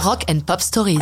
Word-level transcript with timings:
Rock 0.00 0.26
and 0.30 0.40
Pop 0.46 0.60
Stories. 0.60 1.00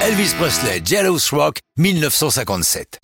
Elvis 0.00 0.34
Presley, 0.38 0.80
Jealous 0.82 1.30
Rock, 1.30 1.58
1957. 1.76 3.00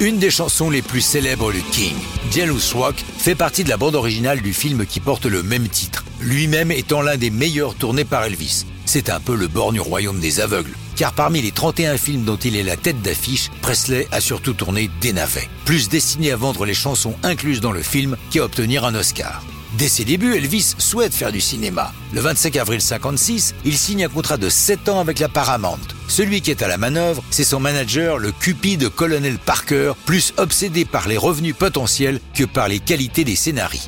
Une 0.00 0.18
des 0.18 0.30
chansons 0.30 0.68
les 0.68 0.82
plus 0.82 1.00
célèbres 1.00 1.50
de 1.50 1.58
King, 1.72 1.94
Jealous 2.30 2.74
Rock, 2.74 2.96
fait 3.16 3.34
partie 3.34 3.64
de 3.64 3.70
la 3.70 3.78
bande 3.78 3.94
originale 3.94 4.42
du 4.42 4.52
film 4.52 4.84
qui 4.84 5.00
porte 5.00 5.24
le 5.24 5.42
même 5.42 5.68
titre, 5.68 6.04
lui-même 6.20 6.70
étant 6.70 7.00
l'un 7.00 7.16
des 7.16 7.30
meilleurs 7.30 7.74
tournés 7.74 8.04
par 8.04 8.24
Elvis. 8.24 8.66
C'est 8.84 9.08
un 9.08 9.20
peu 9.20 9.34
le 9.34 9.48
borgne 9.48 9.80
royaume 9.80 10.20
des 10.20 10.40
aveugles, 10.40 10.76
car 10.94 11.14
parmi 11.14 11.40
les 11.40 11.52
31 11.52 11.96
films 11.96 12.24
dont 12.24 12.36
il 12.36 12.56
est 12.56 12.62
la 12.62 12.76
tête 12.76 13.00
d'affiche, 13.00 13.48
Presley 13.62 14.06
a 14.12 14.20
surtout 14.20 14.52
tourné 14.52 14.90
des 15.00 15.14
navets, 15.14 15.48
plus 15.64 15.88
destiné 15.88 16.30
à 16.30 16.36
vendre 16.36 16.66
les 16.66 16.74
chansons 16.74 17.14
incluses 17.22 17.62
dans 17.62 17.72
le 17.72 17.82
film 17.82 18.18
qu'à 18.30 18.44
obtenir 18.44 18.84
un 18.84 18.94
Oscar. 18.94 19.42
Dès 19.78 19.88
ses 19.88 20.04
débuts, 20.04 20.34
Elvis 20.34 20.74
souhaite 20.78 21.14
faire 21.14 21.30
du 21.30 21.40
cinéma. 21.40 21.92
Le 22.12 22.20
25 22.20 22.56
avril 22.56 22.80
56, 22.80 23.54
il 23.64 23.78
signe 23.78 24.06
un 24.06 24.08
contrat 24.08 24.36
de 24.36 24.48
7 24.48 24.88
ans 24.88 24.98
avec 24.98 25.20
la 25.20 25.28
Paramount. 25.28 25.78
Celui 26.08 26.40
qui 26.40 26.50
est 26.50 26.62
à 26.62 26.68
la 26.68 26.78
manœuvre, 26.78 27.22
c'est 27.30 27.44
son 27.44 27.60
manager, 27.60 28.18
le 28.18 28.32
cupide 28.32 28.88
colonel 28.88 29.38
Parker, 29.38 29.92
plus 30.04 30.34
obsédé 30.36 30.84
par 30.84 31.06
les 31.06 31.16
revenus 31.16 31.54
potentiels 31.54 32.18
que 32.34 32.42
par 32.42 32.66
les 32.66 32.80
qualités 32.80 33.22
des 33.22 33.36
scénarios. 33.36 33.78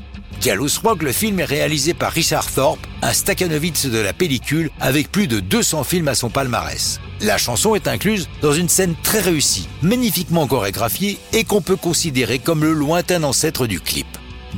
Jealous 0.41 0.79
Rock, 0.85 1.03
le 1.03 1.11
film 1.11 1.41
est 1.41 1.45
réalisé 1.45 1.93
par 1.93 2.13
Richard 2.13 2.49
Thorpe, 2.49 2.87
un 3.02 3.13
Stakhanovitz 3.13 3.87
de 3.87 3.99
la 3.99 4.13
pellicule, 4.13 4.71
avec 4.79 5.11
plus 5.11 5.27
de 5.27 5.41
200 5.41 5.83
films 5.83 6.07
à 6.07 6.15
son 6.15 6.30
palmarès. 6.30 7.01
La 7.21 7.37
chanson 7.37 7.75
est 7.75 7.88
incluse 7.88 8.29
dans 8.43 8.52
une 8.52 8.69
scène 8.69 8.95
très 9.02 9.21
réussie, 9.21 9.66
magnifiquement 9.83 10.47
chorégraphiée 10.47 11.19
et 11.33 11.43
qu'on 11.43 11.63
peut 11.63 11.75
considérer 11.75 12.38
comme 12.38 12.63
le 12.63 12.75
lointain 12.75 13.25
ancêtre 13.25 13.66
du 13.66 13.80
clip. 13.80 14.07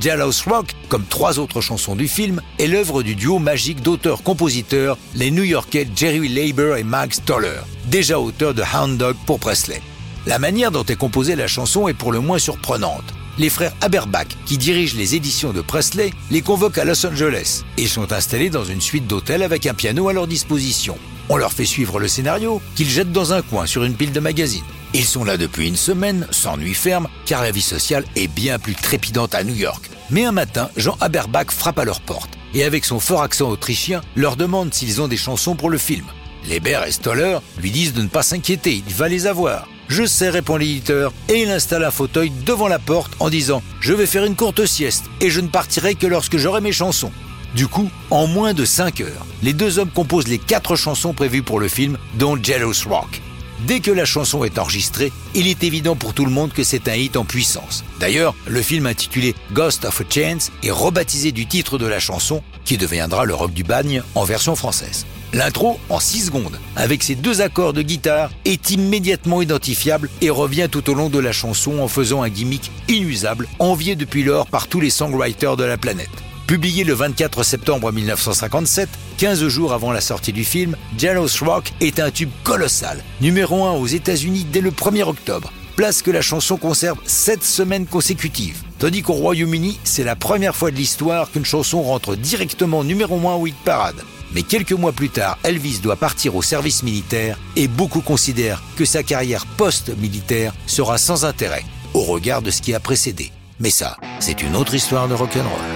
Jealous 0.00 0.42
Rock, 0.46 0.74
comme 0.88 1.04
trois 1.04 1.38
autres 1.38 1.60
chansons 1.60 1.94
du 1.94 2.08
film, 2.08 2.40
est 2.58 2.66
l'œuvre 2.66 3.02
du 3.02 3.14
duo 3.14 3.38
magique 3.38 3.82
d'auteurs-compositeurs, 3.82 4.98
les 5.14 5.30
New-Yorkais 5.30 5.88
Jerry 5.94 6.28
Leiber 6.28 6.76
et 6.78 6.84
Max 6.84 7.22
Toller, 7.24 7.60
déjà 7.86 8.18
auteurs 8.18 8.54
de 8.54 8.62
Hound 8.62 8.98
Dog 8.98 9.16
pour 9.26 9.38
Presley. 9.38 9.82
La 10.26 10.38
manière 10.38 10.70
dont 10.70 10.84
est 10.84 10.96
composée 10.96 11.36
la 11.36 11.48
chanson 11.48 11.88
est 11.88 11.94
pour 11.94 12.12
le 12.12 12.20
moins 12.20 12.38
surprenante. 12.38 13.04
Les 13.38 13.48
frères 13.48 13.74
Haberbach, 13.80 14.26
qui 14.46 14.58
dirigent 14.58 14.96
les 14.96 15.14
éditions 15.14 15.52
de 15.52 15.62
Presley, 15.62 16.12
les 16.30 16.42
convoquent 16.42 16.78
à 16.78 16.84
Los 16.84 17.06
Angeles 17.06 17.62
et 17.78 17.86
sont 17.86 18.12
installés 18.12 18.50
dans 18.50 18.64
une 18.64 18.80
suite 18.80 19.06
d'hôtels 19.06 19.42
avec 19.42 19.66
un 19.66 19.74
piano 19.74 20.08
à 20.08 20.12
leur 20.12 20.26
disposition. 20.26 20.98
On 21.28 21.36
leur 21.36 21.52
fait 21.52 21.64
suivre 21.64 21.98
le 21.98 22.08
scénario 22.08 22.60
qu'ils 22.74 22.90
jettent 22.90 23.12
dans 23.12 23.32
un 23.32 23.42
coin 23.42 23.66
sur 23.66 23.84
une 23.84 23.94
pile 23.94 24.12
de 24.12 24.20
magazines. 24.20 24.64
Ils 24.94 25.06
sont 25.06 25.24
là 25.24 25.38
depuis 25.38 25.66
une 25.66 25.76
semaine, 25.76 26.26
sans 26.30 26.58
nuit 26.58 26.74
ferme, 26.74 27.08
car 27.24 27.42
la 27.42 27.50
vie 27.50 27.62
sociale 27.62 28.04
est 28.16 28.28
bien 28.28 28.58
plus 28.58 28.74
trépidante 28.74 29.34
à 29.34 29.42
New 29.42 29.54
York. 29.54 29.91
Mais 30.12 30.26
un 30.26 30.32
matin, 30.32 30.68
Jean 30.76 30.98
Haberbach 31.00 31.50
frappe 31.50 31.78
à 31.78 31.84
leur 31.84 32.02
porte 32.02 32.36
et 32.52 32.64
avec 32.64 32.84
son 32.84 33.00
fort 33.00 33.22
accent 33.22 33.48
autrichien, 33.48 34.02
leur 34.14 34.36
demande 34.36 34.74
s'ils 34.74 35.00
ont 35.00 35.08
des 35.08 35.16
chansons 35.16 35.54
pour 35.54 35.70
le 35.70 35.78
film. 35.78 36.04
Leber 36.50 36.80
et 36.86 36.92
Stoller 36.92 37.38
lui 37.58 37.70
disent 37.70 37.94
de 37.94 38.02
ne 38.02 38.08
pas 38.08 38.22
s'inquiéter, 38.22 38.82
il 38.86 38.94
va 38.94 39.08
les 39.08 39.26
avoir. 39.26 39.68
Je 39.88 40.04
sais, 40.04 40.28
répond 40.28 40.56
l'éditeur, 40.56 41.14
et 41.30 41.42
il 41.42 41.50
installe 41.50 41.82
un 41.82 41.90
fauteuil 41.90 42.30
devant 42.44 42.68
la 42.68 42.78
porte 42.78 43.12
en 43.20 43.30
disant 43.30 43.62
Je 43.80 43.94
vais 43.94 44.06
faire 44.06 44.24
une 44.24 44.36
courte 44.36 44.66
sieste 44.66 45.06
et 45.22 45.30
je 45.30 45.40
ne 45.40 45.48
partirai 45.48 45.94
que 45.94 46.06
lorsque 46.06 46.36
j'aurai 46.36 46.60
mes 46.60 46.72
chansons. 46.72 47.12
Du 47.54 47.66
coup, 47.66 47.90
en 48.10 48.26
moins 48.26 48.52
de 48.52 48.66
5 48.66 49.00
heures, 49.00 49.26
les 49.42 49.54
deux 49.54 49.78
hommes 49.78 49.90
composent 49.90 50.28
les 50.28 50.38
quatre 50.38 50.76
chansons 50.76 51.14
prévues 51.14 51.42
pour 51.42 51.58
le 51.58 51.68
film, 51.68 51.96
dont 52.18 52.36
Jealous 52.42 52.86
Rock. 52.86 53.22
Dès 53.66 53.78
que 53.78 53.92
la 53.92 54.04
chanson 54.04 54.42
est 54.42 54.58
enregistrée, 54.58 55.12
il 55.34 55.46
est 55.46 55.62
évident 55.62 55.94
pour 55.94 56.14
tout 56.14 56.24
le 56.24 56.32
monde 56.32 56.52
que 56.52 56.64
c'est 56.64 56.88
un 56.88 56.94
hit 56.94 57.16
en 57.16 57.24
puissance. 57.24 57.84
D'ailleurs, 58.00 58.34
le 58.48 58.60
film 58.60 58.86
intitulé 58.86 59.36
Ghost 59.52 59.84
of 59.84 60.00
a 60.00 60.04
Chance 60.10 60.50
est 60.64 60.72
rebaptisé 60.72 61.30
du 61.30 61.46
titre 61.46 61.78
de 61.78 61.86
la 61.86 62.00
chanson, 62.00 62.42
qui 62.64 62.76
deviendra 62.76 63.24
le 63.24 63.34
rock 63.34 63.52
du 63.52 63.62
bagne 63.62 64.02
en 64.16 64.24
version 64.24 64.56
française. 64.56 65.06
L'intro, 65.32 65.78
en 65.90 66.00
6 66.00 66.26
secondes, 66.26 66.58
avec 66.74 67.04
ses 67.04 67.14
deux 67.14 67.40
accords 67.40 67.72
de 67.72 67.82
guitare, 67.82 68.30
est 68.44 68.70
immédiatement 68.70 69.40
identifiable 69.40 70.10
et 70.20 70.30
revient 70.30 70.68
tout 70.70 70.90
au 70.90 70.94
long 70.94 71.08
de 71.08 71.20
la 71.20 71.32
chanson 71.32 71.78
en 71.78 71.88
faisant 71.88 72.22
un 72.22 72.28
gimmick 72.28 72.70
inusable, 72.88 73.46
envié 73.60 73.94
depuis 73.94 74.24
lors 74.24 74.48
par 74.48 74.66
tous 74.66 74.80
les 74.80 74.90
songwriters 74.90 75.56
de 75.56 75.64
la 75.64 75.78
planète. 75.78 76.10
Publié 76.52 76.84
le 76.84 76.92
24 76.92 77.44
septembre 77.44 77.90
1957, 77.92 78.86
15 79.16 79.48
jours 79.48 79.72
avant 79.72 79.90
la 79.90 80.02
sortie 80.02 80.34
du 80.34 80.44
film, 80.44 80.76
Jealous 80.98 81.30
Rock 81.40 81.72
est 81.80 81.98
un 81.98 82.10
tube 82.10 82.28
colossal, 82.44 83.02
numéro 83.22 83.64
1 83.64 83.70
aux 83.70 83.86
États-Unis 83.86 84.44
dès 84.52 84.60
le 84.60 84.70
1er 84.70 85.04
octobre, 85.04 85.50
place 85.76 86.02
que 86.02 86.10
la 86.10 86.20
chanson 86.20 86.58
conserve 86.58 86.98
7 87.06 87.42
semaines 87.42 87.86
consécutives. 87.86 88.62
Tandis 88.78 89.00
qu'au 89.00 89.14
Royaume-Uni, 89.14 89.80
c'est 89.82 90.04
la 90.04 90.14
première 90.14 90.54
fois 90.54 90.70
de 90.70 90.76
l'histoire 90.76 91.30
qu'une 91.30 91.46
chanson 91.46 91.80
rentre 91.80 92.16
directement 92.16 92.84
numéro 92.84 93.16
1 93.16 93.36
au 93.36 93.46
hit 93.46 93.56
parade. 93.64 94.04
Mais 94.34 94.42
quelques 94.42 94.72
mois 94.72 94.92
plus 94.92 95.08
tard, 95.08 95.38
Elvis 95.44 95.78
doit 95.82 95.96
partir 95.96 96.36
au 96.36 96.42
service 96.42 96.82
militaire 96.82 97.38
et 97.56 97.66
beaucoup 97.66 98.02
considèrent 98.02 98.62
que 98.76 98.84
sa 98.84 99.02
carrière 99.02 99.46
post-militaire 99.46 100.52
sera 100.66 100.98
sans 100.98 101.24
intérêt 101.24 101.64
au 101.94 102.02
regard 102.02 102.42
de 102.42 102.50
ce 102.50 102.60
qui 102.60 102.74
a 102.74 102.78
précédé. 102.78 103.32
Mais 103.58 103.70
ça, 103.70 103.96
c'est 104.20 104.42
une 104.42 104.54
autre 104.54 104.74
histoire 104.74 105.08
de 105.08 105.14
rock'n'roll. 105.14 105.71